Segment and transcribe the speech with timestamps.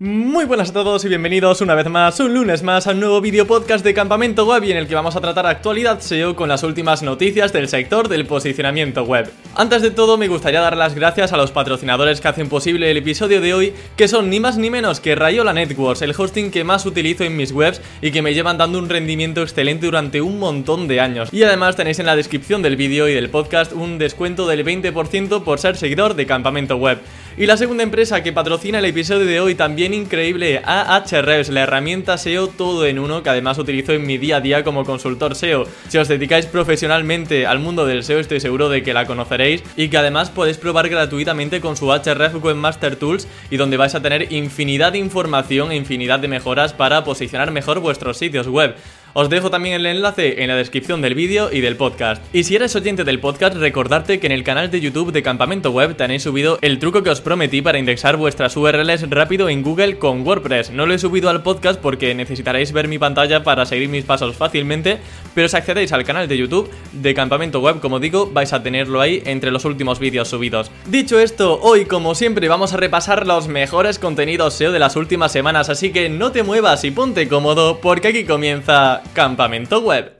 [0.00, 3.20] Muy buenas a todos y bienvenidos una vez más, un lunes más, a un nuevo
[3.20, 6.48] vídeo podcast de Campamento Web y en el que vamos a tratar actualidad SEO con
[6.48, 9.28] las últimas noticias del sector del posicionamiento web.
[9.56, 12.96] Antes de todo me gustaría dar las gracias a los patrocinadores que hacen posible el
[12.96, 16.62] episodio de hoy, que son ni más ni menos que Rayola Networks, el hosting que
[16.62, 20.38] más utilizo en mis webs y que me llevan dando un rendimiento excelente durante un
[20.38, 21.28] montón de años.
[21.32, 25.42] Y además tenéis en la descripción del vídeo y del podcast un descuento del 20%
[25.42, 26.98] por ser seguidor de Campamento Web.
[27.38, 32.18] Y la segunda empresa que patrocina el episodio de hoy también increíble, Ahrefs, la herramienta
[32.18, 35.64] SEO todo en uno que además utilizo en mi día a día como consultor SEO.
[35.86, 39.86] Si os dedicáis profesionalmente al mundo del SEO estoy seguro de que la conoceréis y
[39.86, 44.32] que además podéis probar gratuitamente con su Ahrefs Webmaster Tools y donde vais a tener
[44.32, 48.74] infinidad de información e infinidad de mejoras para posicionar mejor vuestros sitios web.
[49.20, 52.22] Os dejo también el enlace en la descripción del vídeo y del podcast.
[52.32, 55.72] Y si eres oyente del podcast, recordarte que en el canal de YouTube de Campamento
[55.72, 59.98] Web tenéis subido el truco que os prometí para indexar vuestras URLs rápido en Google
[59.98, 60.70] con WordPress.
[60.70, 64.36] No lo he subido al podcast porque necesitaréis ver mi pantalla para seguir mis pasos
[64.36, 64.98] fácilmente,
[65.34, 69.00] pero si accedéis al canal de YouTube de Campamento Web, como digo, vais a tenerlo
[69.00, 70.70] ahí entre los últimos vídeos subidos.
[70.86, 75.32] Dicho esto, hoy como siempre vamos a repasar los mejores contenidos SEO de las últimas
[75.32, 80.12] semanas, así que no te muevas y ponte cómodo porque aquí comienza Campamento Web.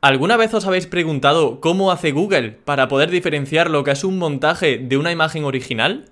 [0.00, 4.18] ¿Alguna vez os habéis preguntado cómo hace Google para poder diferenciar lo que es un
[4.18, 6.04] montaje de una imagen original?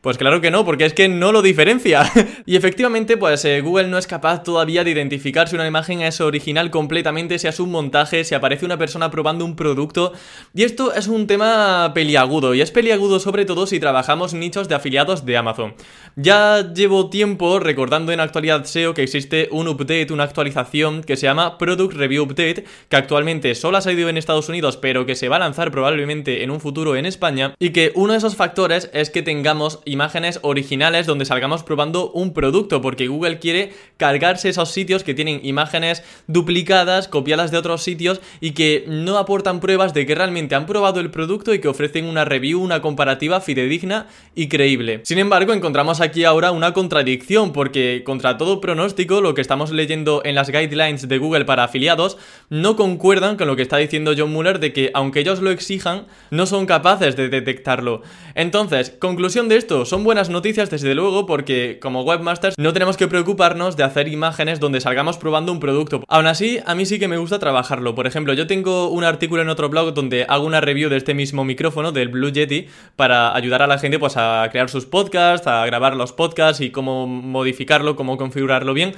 [0.00, 2.10] Pues claro que no, porque es que no lo diferencia.
[2.46, 6.22] y efectivamente, pues eh, Google no es capaz todavía de identificar si una imagen es
[6.22, 10.14] original completamente, si es un montaje, si aparece una persona probando un producto.
[10.54, 14.74] Y esto es un tema peliagudo, y es peliagudo sobre todo si trabajamos nichos de
[14.74, 15.74] afiliados de Amazon.
[16.16, 21.26] Ya llevo tiempo recordando en actualidad SEO que existe un update, una actualización que se
[21.26, 25.28] llama Product Review Update, que actualmente solo ha salido en Estados Unidos, pero que se
[25.28, 28.90] va a lanzar probablemente en un futuro en España, y que uno de esos factores
[28.94, 34.70] es que tengamos imágenes originales donde salgamos probando un producto, porque Google quiere cargarse esos
[34.70, 40.06] sitios que tienen imágenes duplicadas, copiadas de otros sitios y que no aportan pruebas de
[40.06, 44.48] que realmente han probado el producto y que ofrecen una review, una comparativa fidedigna y
[44.48, 45.00] creíble.
[45.04, 50.22] Sin embargo, encontramos aquí ahora una contradicción, porque contra todo pronóstico, lo que estamos leyendo
[50.24, 52.16] en las guidelines de Google para afiliados
[52.48, 56.06] no concuerdan con lo que está diciendo John Muller de que aunque ellos lo exijan,
[56.30, 58.02] no son capaces de detectarlo.
[58.34, 63.08] Entonces, conclusión de esto, son buenas noticias desde luego porque como webmasters no tenemos que
[63.08, 66.02] preocuparnos de hacer imágenes donde salgamos probando un producto.
[66.08, 67.94] Aún así, a mí sí que me gusta trabajarlo.
[67.94, 71.14] Por ejemplo, yo tengo un artículo en otro blog donde hago una review de este
[71.14, 75.46] mismo micrófono, del Blue Yeti, para ayudar a la gente pues a crear sus podcasts,
[75.46, 78.94] a grabar los podcasts y cómo modificarlo, cómo configurarlo bien.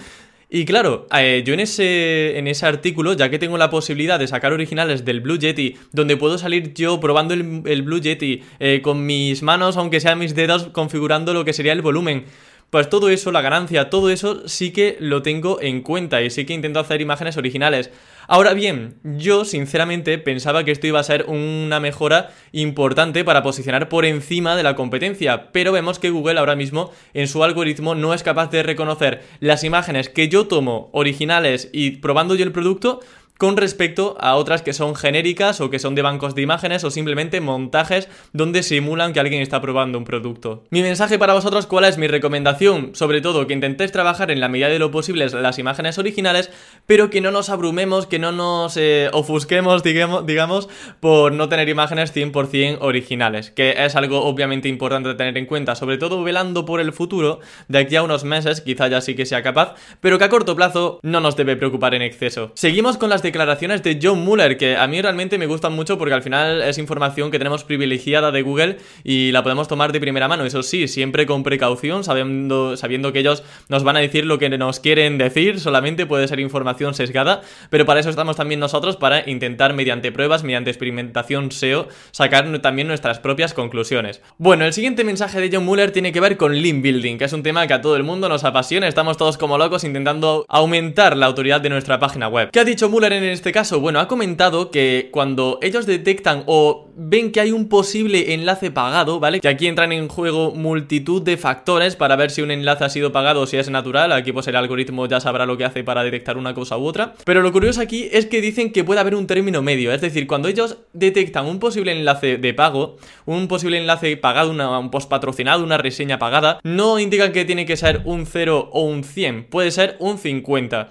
[0.55, 4.29] Y claro, eh, yo en ese, en ese artículo, ya que tengo la posibilidad de
[4.29, 9.07] sacar originales del Blue Yeti, donde puedo salir yo probando el, Blue Yeti eh, con
[9.07, 12.27] mis manos, aunque sean mis dedos, configurando lo que sería el volumen
[12.73, 16.47] pues todo eso, la ganancia, todo eso sí que lo tengo en cuenta y sí
[16.47, 17.91] que intento hacer imágenes originales.
[18.29, 23.89] Ahora bien, yo sinceramente pensaba que esto iba a ser una mejora importante para posicionar
[23.89, 28.15] por encima de la competencia, pero vemos que Google ahora mismo en su algoritmo no
[28.15, 33.01] es capaz de reconocer las imágenes que yo tomo originales y probando yo el producto
[33.39, 36.91] con respecto a otras que son genéricas o que son de bancos de imágenes o
[36.91, 40.65] simplemente montajes donde simulan que alguien está probando un producto.
[40.71, 42.95] Mi mensaje para vosotros, ¿cuál es mi recomendación?
[42.95, 46.51] Sobre todo que intentéis trabajar en la medida de lo posible las imágenes originales,
[46.87, 50.69] pero que no nos abrumemos, que no nos eh, ofusquemos, digamos, digamos,
[51.01, 55.75] por no tener imágenes 100% originales, que es algo obviamente importante de tener en cuenta,
[55.75, 59.27] sobre todo velando por el futuro, de aquí a unos meses, quizá ya sí que
[59.27, 62.53] sea capaz, pero que a corto plazo no nos debe preocupar en exceso.
[62.55, 65.97] Seguimos con las de declaraciones de John Muller, que a mí realmente me gustan mucho
[65.97, 70.01] porque al final es información que tenemos privilegiada de Google y la podemos tomar de
[70.01, 70.45] primera mano.
[70.45, 74.51] Eso sí, siempre con precaución, sabiendo, sabiendo que ellos nos van a decir lo que
[74.51, 77.41] nos quieren decir, solamente puede ser información sesgada,
[77.71, 82.89] pero para eso estamos también nosotros, para intentar mediante pruebas, mediante experimentación SEO, sacar también
[82.89, 84.21] nuestras propias conclusiones.
[84.37, 87.33] Bueno, el siguiente mensaje de John Muller tiene que ver con link building, que es
[87.33, 91.17] un tema que a todo el mundo nos apasiona, estamos todos como locos intentando aumentar
[91.17, 92.51] la autoridad de nuestra página web.
[92.51, 93.81] ¿Qué ha dicho Muller en este caso?
[93.81, 99.21] Bueno, ha comentado que cuando ellos detectan o ven que hay un posible enlace pagado,
[99.21, 99.41] ¿vale?
[99.41, 103.13] Que aquí entran en juego multitud de factores para ver si un enlace ha sido
[103.13, 104.13] pagado o si es natural.
[104.13, 107.15] Aquí pues el algoritmo ya sabrá lo que hace para detectar una cosa u otra.
[107.25, 109.93] Pero lo curioso aquí es que dicen que puede haber un término medio.
[109.93, 114.91] Es decir, cuando ellos detectan un posible enlace de pago, un posible enlace pagado, un
[114.91, 119.05] post patrocinado, una reseña pagada, no indican que tiene que ser un 0 o un
[119.05, 119.45] 100.
[119.45, 120.91] Puede ser un 50.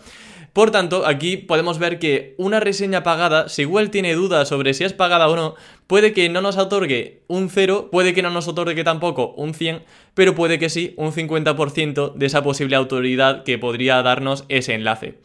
[0.53, 4.83] Por tanto, aquí podemos ver que una reseña pagada, si Google tiene dudas sobre si
[4.83, 5.56] es pagada o no,
[5.88, 9.83] puede que no nos otorgue un 0, puede que no nos otorgue tampoco un 100,
[10.13, 15.19] pero puede que sí un 50% de esa posible autoridad que podría darnos ese enlace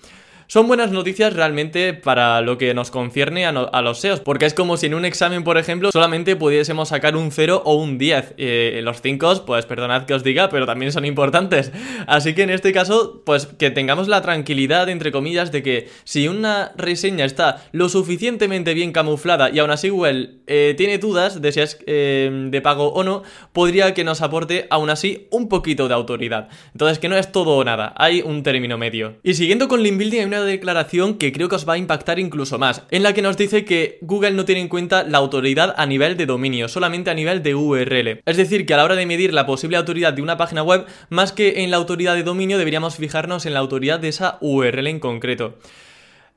[0.49, 4.77] son buenas noticias realmente para lo que nos concierne a, los SEOs, porque es como
[4.77, 8.35] si en un examen, por ejemplo, solamente pudiésemos sacar un 0 o un 10.
[8.37, 11.73] Eh, los 5, pues perdonad que os diga, pero también son importantes.
[12.07, 16.29] Así que en este caso, pues que tengamos la tranquilidad, entre comillas, de que si
[16.29, 21.53] una reseña está lo suficientemente bien camuflada y aún así Google eh, tiene dudas de
[21.53, 23.23] si es eh, de pago o no,
[23.53, 26.49] podría que nos aporte aún así un poquito de autoridad.
[26.73, 29.17] Entonces que no es todo o nada, hay un término medio.
[29.23, 32.19] Y siguiendo con link building hay una declaración que creo que os va a impactar
[32.19, 35.75] incluso más, en la que nos dice que Google no tiene en cuenta la autoridad
[35.77, 38.23] a nivel de dominio, solamente a nivel de URL.
[38.25, 40.87] Es decir, que a la hora de medir la posible autoridad de una página web,
[41.09, 44.87] más que en la autoridad de dominio, deberíamos fijarnos en la autoridad de esa URL
[44.87, 45.59] en concreto.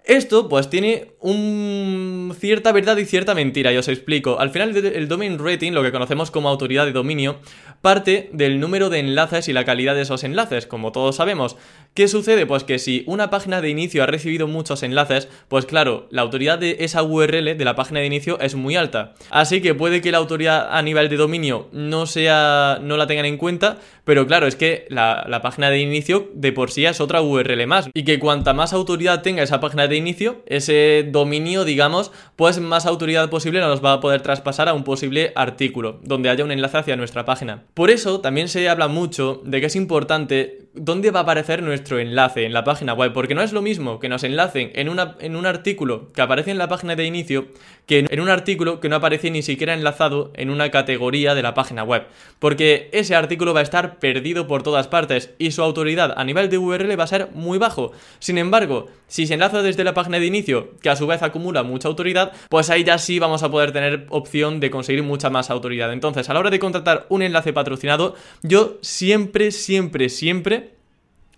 [0.10, 4.40] Esto pues tiene un cierta verdad y cierta mentira, y os explico.
[4.40, 7.40] Al final el domain rating, lo que conocemos como autoridad de dominio,
[7.82, 11.58] parte del número de enlaces y la calidad de esos enlaces, como todos sabemos.
[11.94, 12.46] ¿Qué sucede?
[12.46, 16.58] Pues que si una página de inicio ha recibido muchos enlaces, pues claro, la autoridad
[16.58, 19.16] de esa URL de la página de inicio es muy alta.
[19.30, 22.80] Así que puede que la autoridad a nivel de dominio no sea.
[22.82, 26.54] no la tengan en cuenta, pero claro, es que la, la página de inicio de
[26.54, 27.90] por sí es otra URL más.
[27.94, 32.86] Y que cuanta más autoridad tenga esa página de inicio, ese dominio, digamos, pues más
[32.86, 36.78] autoridad posible nos va a poder traspasar a un posible artículo, donde haya un enlace
[36.78, 37.64] hacia nuestra página.
[37.74, 42.00] Por eso también se habla mucho de que es importante dónde va a aparecer nuestro
[42.00, 45.18] enlace en la página web, porque no es lo mismo que nos enlacen en, una,
[45.20, 47.48] en un artículo que aparece en la página de inicio
[47.86, 51.56] que en un artículo que no aparece ni siquiera enlazado en una categoría de la
[51.56, 52.04] página web,
[52.38, 56.50] porque ese artículo va a estar perdido por todas partes y su autoridad a nivel
[56.50, 57.92] de URL va a ser muy bajo.
[58.20, 61.64] Sin embargo, si se enlaza desde la página de inicio, que a su vez acumula
[61.64, 65.50] mucha autoridad, pues ahí ya sí vamos a poder tener opción de conseguir mucha más
[65.50, 65.92] autoridad.
[65.92, 70.69] Entonces, a la hora de contratar un enlace patrocinado, yo siempre, siempre, siempre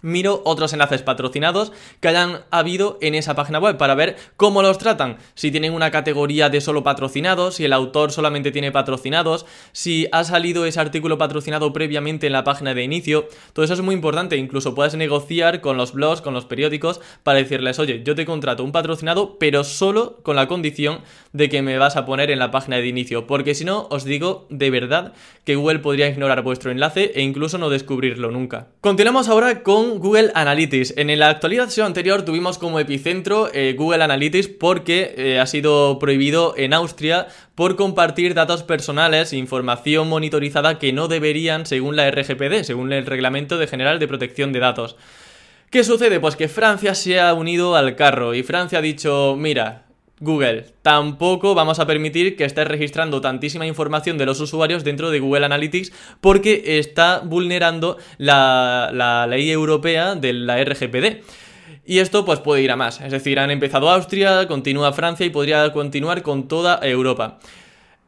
[0.02, 4.78] miro otros enlaces patrocinados que hayan habido en esa página web para ver cómo los
[4.78, 10.08] tratan, si tienen una categoría de solo patrocinados, si el autor solamente tiene patrocinados, si
[10.12, 13.96] ha salido ese artículo patrocinado previamente en la página de inicio, todo eso es muy
[13.96, 18.26] importante, incluso puedes negociar con los blogs, con los periódicos, para decirles, oye, yo te
[18.26, 21.02] contrato un patrocinado, pero solo con la condición
[21.34, 24.04] de que me vas a poner en la página de inicio, porque si no, os
[24.04, 25.14] digo de verdad
[25.44, 28.68] que Google podría ignorar vuestro enlace e incluso no descubrirlo nunca.
[28.82, 30.94] Continuamos ahora con Google Analytics.
[30.98, 36.54] En la actualización anterior tuvimos como epicentro eh, Google Analytics porque eh, ha sido prohibido
[36.58, 42.64] en Austria por compartir datos personales e información monitorizada que no deberían según la RGPD,
[42.64, 44.96] según el Reglamento de General de Protección de Datos.
[45.70, 46.20] ¿Qué sucede?
[46.20, 49.86] Pues que Francia se ha unido al carro y Francia ha dicho, mira,
[50.22, 55.20] Google, tampoco vamos a permitir que estés registrando tantísima información de los usuarios dentro de
[55.20, 55.92] Google Analytics
[56.22, 61.24] porque está vulnerando la, ley europea de la RGPD.
[61.88, 65.32] Y esto pues puede ir a más, es decir, han empezado Austria, continúa Francia y
[65.32, 67.40] podría continuar con toda Europa.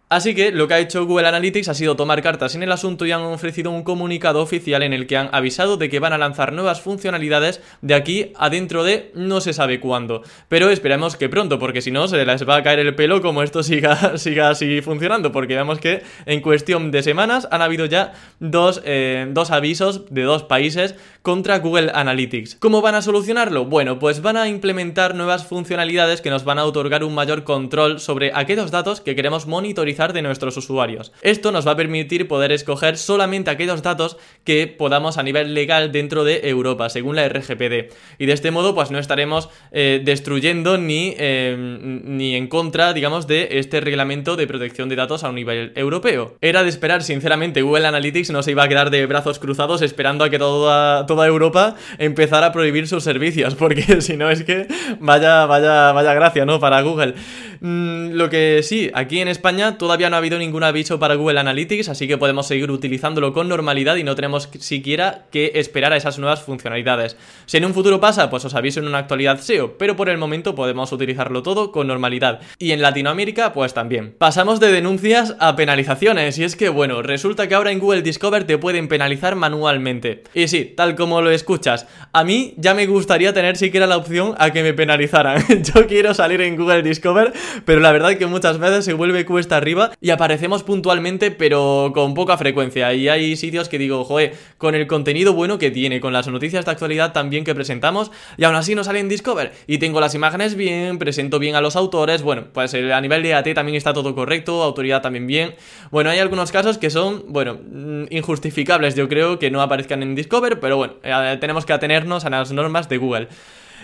[0.09, 3.07] Así que lo que ha hecho Google Analytics ha sido tomar cartas en el asunto
[3.07, 6.19] y han ofrecido un comunicado oficial en el que han avisado de que van a
[6.19, 10.21] lanzar nuevas funcionalidades de aquí a dentro de no se sabe cuándo.
[10.49, 13.41] Pero esperemos que pronto, porque si no se les va a caer el pelo como
[13.41, 18.13] esto siga, siga así funcionando, porque vemos que en cuestión de semanas han habido ya
[18.39, 20.93] dos, eh, dos avisos de dos países
[21.23, 22.57] contra Google Analytics.
[22.57, 23.65] ¿Cómo van a solucionarlo?
[23.65, 27.99] Bueno, pues van a implementar nuevas funcionalidades que nos van a otorgar un mayor control
[27.99, 31.13] sobre aquellos datos que queremos monitorizar de nuestros usuarios.
[31.21, 35.93] Esto nos va a permitir poder escoger solamente aquellos datos que podamos a nivel legal
[35.93, 37.93] dentro de Europa, según la RGPD.
[38.17, 43.27] Y de este modo, pues no estaremos eh, destruyendo ni, eh, ni en contra, digamos,
[43.27, 46.35] de este reglamento de protección de datos a un nivel europeo.
[46.41, 50.25] Era de esperar, sinceramente, Google Analytics no se iba a quedar de brazos cruzados esperando
[50.25, 54.67] a que toda, toda Europa empezara a prohibir sus servicios, porque si no es que
[54.99, 56.59] vaya, vaya, vaya gracia, ¿no?
[56.59, 57.13] Para Google.
[57.61, 61.39] Mm, lo que sí, aquí en España todavía no ha habido ningún aviso para Google
[61.41, 65.97] Analytics, así que podemos seguir utilizándolo con normalidad y no tenemos siquiera que esperar a
[65.97, 67.17] esas nuevas funcionalidades.
[67.45, 70.17] Si en un futuro pasa, pues os aviso en una actualidad SEO, pero por el
[70.17, 72.39] momento podemos utilizarlo todo con normalidad.
[72.57, 74.15] Y en Latinoamérica, pues también.
[74.17, 78.45] Pasamos de denuncias a penalizaciones, y es que bueno, resulta que ahora en Google Discover
[78.45, 80.23] te pueden penalizar manualmente.
[80.33, 84.35] Y sí, tal como lo escuchas, a mí ya me gustaría tener siquiera la opción
[84.37, 85.43] a que me penalizaran.
[85.75, 87.33] Yo quiero salir en Google Discover
[87.65, 92.13] pero la verdad que muchas veces se vuelve cuesta arriba y aparecemos puntualmente, pero con
[92.13, 92.93] poca frecuencia.
[92.93, 96.65] Y hay sitios que digo, joder, con el contenido bueno que tiene, con las noticias
[96.65, 99.53] de actualidad también que presentamos, y aún así no sale en Discover.
[99.67, 103.33] Y tengo las imágenes bien, presento bien a los autores, bueno, pues a nivel de
[103.33, 105.55] AT también está todo correcto, autoridad también bien.
[105.91, 110.15] Bueno, hay algunos casos que son, bueno, mm, injustificables, yo creo, que no aparezcan en
[110.15, 113.27] Discover, pero bueno, eh, tenemos que atenernos a las normas de Google.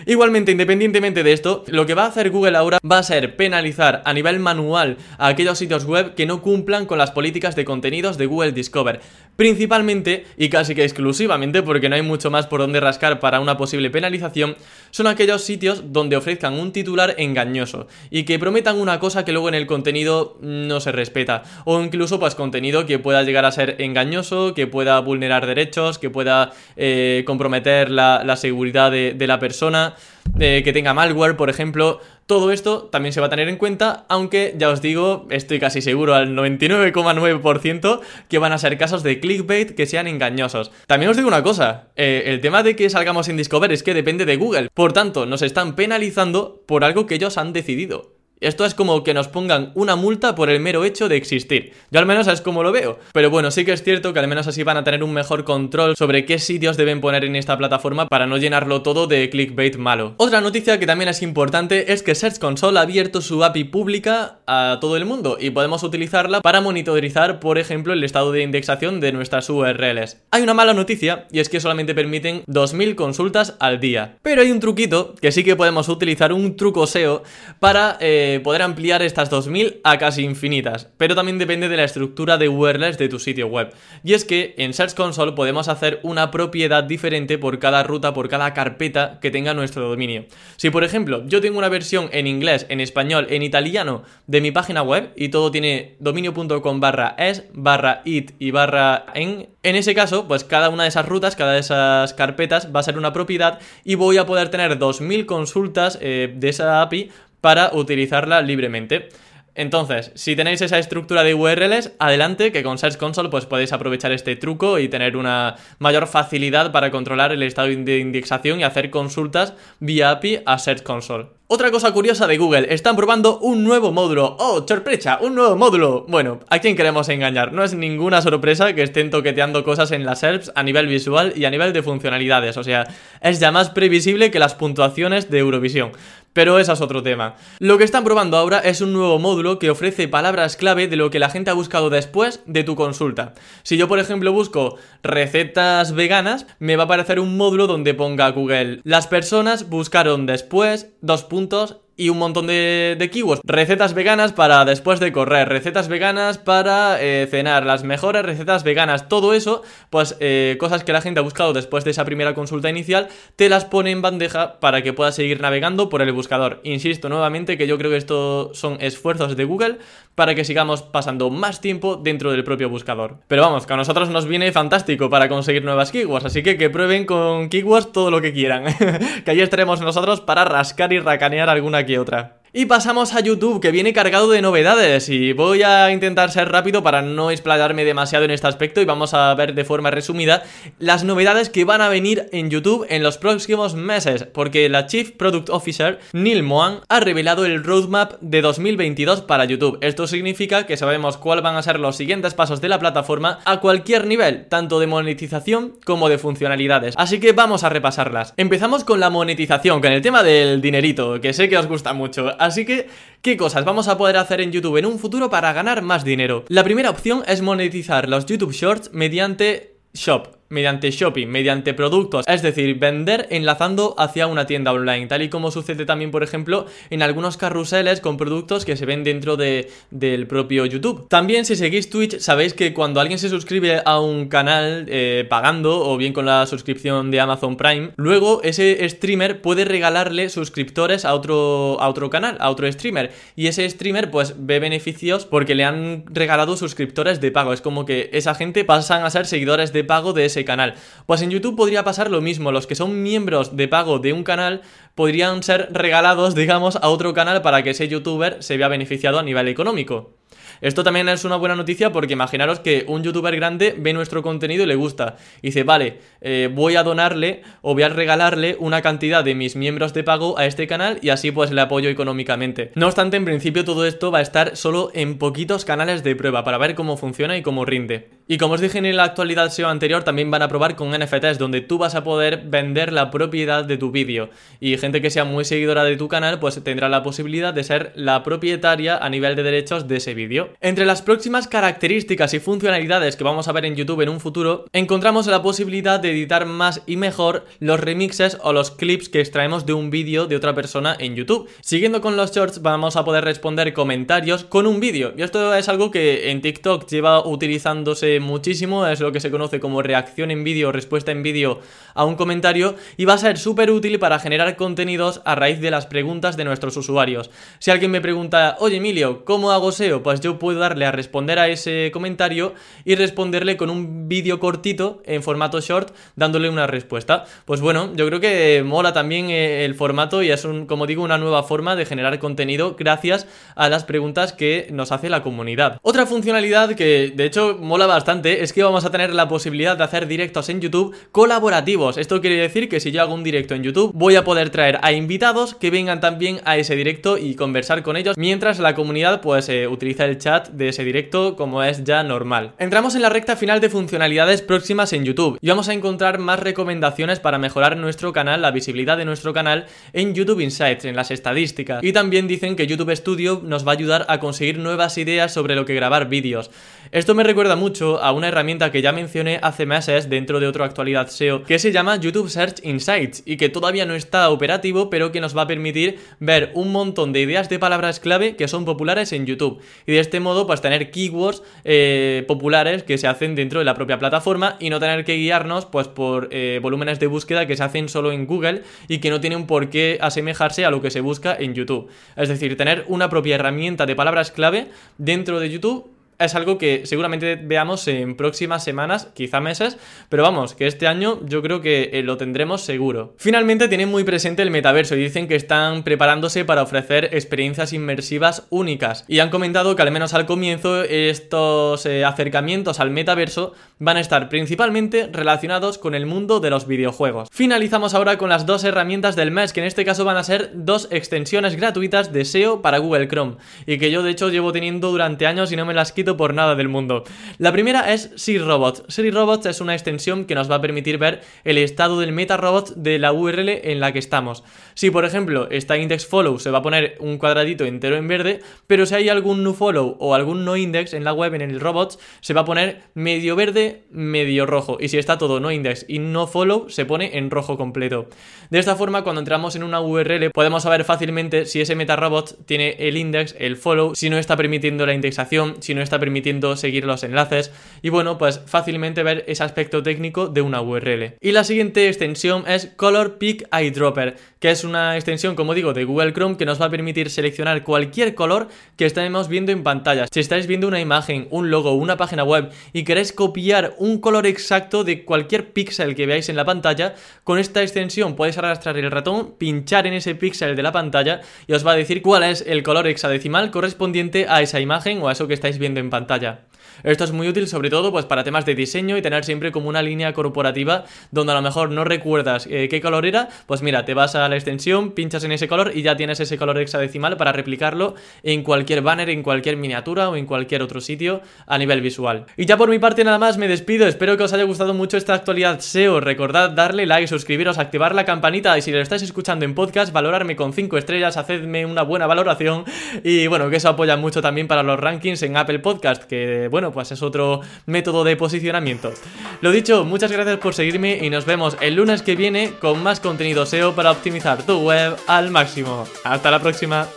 [0.06, 4.02] Igualmente, independientemente de esto, lo que va a hacer Google ahora va a ser penalizar
[4.04, 8.16] a nivel manual a aquellos sitios web que no cumplan con las políticas de contenidos
[8.16, 9.00] de Google Discover.
[9.36, 13.56] Principalmente, y casi que exclusivamente, porque no hay mucho más por donde rascar para una
[13.56, 14.56] posible penalización,
[14.90, 19.48] son aquellos sitios donde ofrezcan un titular engañoso y que prometan una cosa que luego
[19.48, 21.42] en el contenido no se respeta.
[21.64, 26.10] O incluso pues contenido que pueda llegar a ser engañoso, que pueda vulnerar derechos, que
[26.10, 29.89] pueda eh, comprometer la, seguridad de la persona
[30.38, 32.00] que tenga malware, por ejemplo.
[32.26, 35.82] Todo esto también se va a tener en cuenta, aunque ya os digo, estoy casi
[35.82, 40.70] seguro al 99,9% que van a ser casos de clickbait que sean engañosos.
[40.86, 43.94] También os digo una cosa, eh, el tema de que salgamos en Discover es que
[43.94, 48.19] depende de Google, por tanto, nos están penalizando por algo que ellos han decidido.
[48.40, 51.74] Esto es como que nos pongan una multa por el mero hecho de existir.
[51.90, 52.98] Yo al menos es como lo veo.
[53.12, 55.44] Pero bueno, sí que es cierto que al menos así van a tener un mejor
[55.44, 59.76] control sobre qué sitios deben poner en esta plataforma para no llenarlo todo de clickbait
[59.76, 60.14] malo.
[60.16, 64.38] Otra noticia que también es importante es que Search Console ha abierto su API pública
[64.46, 69.00] a todo el mundo y podemos utilizarla para monitorizar, por ejemplo, el estado de indexación
[69.00, 70.16] de nuestras URLs.
[70.30, 74.16] Hay una mala noticia y es que solamente permiten 2000 consultas al día.
[74.22, 77.22] Pero hay un truquito que sí que podemos utilizar, un truco SEO
[77.58, 77.98] para...
[78.00, 82.48] Eh, poder ampliar estas 2000 a casi infinitas, pero también depende de la estructura de
[82.48, 83.72] URLs de tu sitio web.
[84.04, 88.28] Y es que en Search Console podemos hacer una propiedad diferente por cada ruta, por
[88.28, 90.26] cada carpeta que tenga nuestro dominio.
[90.56, 94.52] Si por ejemplo yo tengo una versión en inglés, en español, en italiano de mi
[94.52, 99.94] página web y todo tiene dominio.com barra es, barra it y barra en, en ese
[99.94, 103.12] caso, pues cada una de esas rutas, cada de esas carpetas va a ser una
[103.12, 109.08] propiedad y voy a poder tener 2000 consultas eh, de esa API para utilizarla libremente.
[109.54, 114.12] Entonces, si tenéis esa estructura de URLs, adelante, que con Search Console pues podéis aprovechar
[114.12, 118.90] este truco y tener una mayor facilidad para controlar el estado de indexación y hacer
[118.90, 121.40] consultas vía API a Search Console.
[121.52, 124.36] Otra cosa curiosa de Google, están probando un nuevo módulo.
[124.38, 125.18] ¡Oh, sorpresa!
[125.20, 126.06] ¡Un nuevo módulo!
[126.06, 127.52] Bueno, ¿a quién queremos engañar?
[127.52, 131.46] No es ninguna sorpresa que estén toqueteando cosas en las SERPs a nivel visual y
[131.46, 132.56] a nivel de funcionalidades.
[132.56, 132.86] O sea,
[133.20, 135.90] es ya más previsible que las puntuaciones de Eurovisión.
[136.32, 137.34] Pero eso es otro tema.
[137.58, 141.10] Lo que están probando ahora es un nuevo módulo que ofrece palabras clave de lo
[141.10, 143.34] que la gente ha buscado después de tu consulta.
[143.64, 148.30] Si yo, por ejemplo, busco recetas veganas, me va a aparecer un módulo donde ponga
[148.30, 148.80] Google.
[148.84, 153.42] Las personas buscaron después dos puntos y un montón de, de, keywords.
[153.44, 159.06] Recetas veganas para después de correr, recetas veganas para eh, cenar, las mejores recetas veganas,
[159.10, 162.70] todo eso, pues eh, cosas que la gente ha buscado después de esa primera consulta
[162.70, 166.62] inicial, te las pone en bandeja para que puedas seguir navegando por el buscador.
[166.64, 169.78] Insisto nuevamente que yo creo que esto son esfuerzos de Google
[170.20, 173.16] para que sigamos pasando más tiempo dentro del propio buscador.
[173.26, 176.68] Pero vamos, que a nosotros nos viene fantástico para conseguir nuevas keywords, así que que
[176.68, 178.64] prueben con keywords todo lo que quieran.
[179.24, 182.39] que ahí estaremos nosotros para rascar y racanear alguna otra.
[182.52, 186.82] Y pasamos a YouTube, que viene cargado de novedades y voy a intentar ser rápido
[186.82, 190.42] para no explayarme demasiado en este aspecto y vamos a ver de forma resumida
[190.80, 195.12] las novedades que van a venir en YouTube en los próximos meses, porque la Chief
[195.12, 199.78] Product Officer, Neil Moan, ha revelado el roadmap de 2022 para YouTube.
[199.80, 203.60] Esto significa que sabemos cuáles van a ser los siguientes pasos de la plataforma a
[203.60, 206.94] cualquier nivel, tanto de monetización como de funcionalidades.
[206.96, 208.34] Así que vamos a repasarlas.
[208.36, 212.39] Empezamos con la monetización, con el tema del dinerito, que sé que os gusta mucho.
[212.40, 212.88] Así que,
[213.20, 216.46] ¿qué cosas vamos a poder hacer en YouTube en un futuro para ganar más dinero?
[216.48, 222.42] La primera opción es monetizar los YouTube Shorts mediante Shop mediante shopping, mediante productos, es
[222.42, 227.02] decir, vender enlazando hacia una tienda online, tal y como sucede también, por ejemplo, en
[227.02, 231.08] algunos carruseles con productos que se ven dentro de, del propio YouTube.
[231.08, 235.88] También si seguís Twitch, sabéis que cuando alguien se suscribe a un canal eh, pagando
[235.88, 241.14] o bien con la suscripción de Amazon Prime, luego ese streamer puede regalarle suscriptores a
[241.14, 245.64] otro, a otro canal, a otro streamer, y ese streamer pues ve beneficios porque le
[245.64, 247.52] han regalado suscriptores de pago.
[247.52, 250.74] Es como que esa gente pasan a ser seguidores de pago de ese canal.
[251.06, 254.24] Pues en YouTube podría pasar lo mismo, los que son miembros de pago de un
[254.24, 254.62] canal
[254.94, 259.22] podrían ser regalados, digamos, a otro canal para que ese youtuber se vea beneficiado a
[259.22, 260.19] nivel económico.
[260.60, 264.64] Esto también es una buena noticia porque imaginaros que un youtuber grande ve nuestro contenido
[264.64, 265.16] y le gusta.
[265.42, 269.94] Dice, vale, eh, voy a donarle o voy a regalarle una cantidad de mis miembros
[269.94, 272.72] de pago a este canal y así pues le apoyo económicamente.
[272.74, 276.44] No obstante, en principio todo esto va a estar solo en poquitos canales de prueba
[276.44, 278.10] para ver cómo funciona y cómo rinde.
[278.28, 281.38] Y como os dije en la actualidad SEO anterior, también van a probar con NFTs,
[281.38, 284.30] donde tú vas a poder vender la propiedad de tu vídeo.
[284.60, 287.92] Y gente que sea muy seguidora de tu canal, pues tendrá la posibilidad de ser
[287.96, 290.49] la propietaria a nivel de derechos de ese vídeo.
[290.60, 294.66] Entre las próximas características y funcionalidades que vamos a ver en YouTube en un futuro,
[294.72, 299.66] encontramos la posibilidad de editar más y mejor los remixes o los clips que extraemos
[299.66, 301.48] de un vídeo de otra persona en YouTube.
[301.60, 305.12] Siguiendo con los shorts, vamos a poder responder comentarios con un vídeo.
[305.16, 309.60] Y esto es algo que en TikTok lleva utilizándose muchísimo, es lo que se conoce
[309.60, 311.60] como reacción en vídeo, respuesta en vídeo
[311.94, 315.70] a un comentario y va a ser súper útil para generar contenidos a raíz de
[315.70, 317.30] las preguntas de nuestros usuarios.
[317.58, 320.02] Si alguien me pregunta, oye Emilio, ¿cómo hago SEO?
[320.02, 322.54] Pues yo puedo darle a responder a ese comentario
[322.84, 327.26] y responderle con un vídeo cortito en formato short dándole una respuesta.
[327.44, 331.04] Pues bueno, yo creo que mola también eh, el formato y es un, como digo,
[331.04, 335.78] una nueva forma de generar contenido gracias a las preguntas que nos hace la comunidad.
[335.82, 339.84] Otra funcionalidad que de hecho mola bastante es que vamos a tener la posibilidad de
[339.84, 341.98] hacer directos en YouTube colaborativos.
[341.98, 344.78] Esto quiere decir que si yo hago un directo en YouTube, voy a poder traer
[344.82, 349.20] a invitados que vengan también a ese directo y conversar con ellos, mientras la comunidad
[349.20, 352.52] pues eh, utiliza el chat de ese directo como es ya normal.
[352.58, 356.38] Entramos en la recta final de funcionalidades próximas en YouTube y vamos a encontrar más
[356.38, 361.10] recomendaciones para mejorar nuestro canal, la visibilidad de nuestro canal en YouTube Insights, en las
[361.10, 361.82] estadísticas.
[361.82, 365.56] Y también dicen que YouTube Studio nos va a ayudar a conseguir nuevas ideas sobre
[365.56, 366.50] lo que grabar vídeos.
[366.92, 370.64] Esto me recuerda mucho a una herramienta que ya mencioné hace meses dentro de otra
[370.64, 375.12] actualidad SEO que se llama YouTube Search Insights y que todavía no está operativo pero
[375.12, 378.64] que nos va a permitir ver un montón de ideas de palabras clave que son
[378.64, 383.36] populares en YouTube y de este modo pues tener keywords eh, populares que se hacen
[383.36, 387.06] dentro de la propia plataforma y no tener que guiarnos pues por eh, volúmenes de
[387.06, 390.72] búsqueda que se hacen solo en Google y que no tienen por qué asemejarse a
[390.72, 391.88] lo que se busca en YouTube.
[392.16, 394.66] Es decir, tener una propia herramienta de palabras clave
[394.98, 400.54] dentro de YouTube es algo que seguramente veamos en próximas semanas, quizá meses, pero vamos,
[400.54, 403.14] que este año yo creo que eh, lo tendremos seguro.
[403.16, 408.46] Finalmente tienen muy presente el metaverso y dicen que están preparándose para ofrecer experiencias inmersivas
[408.50, 413.96] únicas y han comentado que al menos al comienzo estos eh, acercamientos al metaverso van
[413.96, 417.28] a estar principalmente relacionados con el mundo de los videojuegos.
[417.32, 420.50] Finalizamos ahora con las dos herramientas del mes, que en este caso van a ser
[420.54, 424.90] dos extensiones gratuitas de SEO para Google Chrome y que yo de hecho llevo teniendo
[424.90, 427.04] durante años y no me las quito por nada del mundo.
[427.38, 428.82] La primera es Siri Robots.
[428.88, 432.36] Siri Robots es una extensión que nos va a permitir ver el estado del meta
[432.36, 434.42] robot de la URL en la que estamos.
[434.74, 438.40] Si por ejemplo está index follow se va a poner un cuadradito entero en verde,
[438.66, 441.60] pero si hay algún no follow o algún no index en la web en el
[441.60, 444.78] robots se va a poner medio verde, medio rojo.
[444.80, 448.08] Y si está todo no index y no follow se pone en rojo completo.
[448.50, 452.46] De esta forma cuando entramos en una URL podemos saber fácilmente si ese meta robot
[452.46, 456.56] tiene el index, el follow, si no está permitiendo la indexación, si no está permitiendo
[456.56, 461.16] seguir los enlaces y bueno, pues fácilmente ver ese aspecto técnico de una URL.
[461.20, 465.84] Y la siguiente extensión es Color Pick Eyedropper, que es una extensión, como digo, de
[465.84, 470.06] Google Chrome que nos va a permitir seleccionar cualquier color que estemos viendo en pantalla.
[470.10, 474.26] Si estáis viendo una imagen, un logo, una página web y queréis copiar un color
[474.26, 478.90] exacto de cualquier píxel que veáis en la pantalla, con esta extensión podéis arrastrar el
[478.90, 482.44] ratón, pinchar en ese píxel de la pantalla y os va a decir cuál es
[482.46, 486.40] el color hexadecimal correspondiente a esa imagen o a eso que estáis viendo en pantalla.
[486.82, 489.68] Esto es muy útil sobre todo pues para temas de diseño y tener siempre como
[489.68, 493.84] una línea corporativa donde a lo mejor no recuerdas eh, qué color era, pues mira,
[493.84, 497.16] te vas a la extensión, pinchas en ese color y ya tienes ese color hexadecimal
[497.16, 501.80] para replicarlo en cualquier banner, en cualquier miniatura o en cualquier otro sitio a nivel
[501.80, 502.26] visual.
[502.36, 504.96] Y ya por mi parte nada más me despido, espero que os haya gustado mucho
[504.96, 509.44] esta actualidad SEO, recordad darle like, suscribiros, activar la campanita y si lo estáis escuchando
[509.44, 512.64] en podcast, valorarme con 5 estrellas, hacedme una buena valoración
[513.04, 516.72] y bueno, que eso apoya mucho también para los rankings en Apple Podcast, que bueno,
[516.72, 518.92] pues es otro método de posicionamiento.
[519.40, 522.98] Lo dicho, muchas gracias por seguirme y nos vemos el lunes que viene con más
[522.98, 525.86] contenido SEO para optimizar tu web al máximo.
[526.02, 526.88] Hasta la próxima.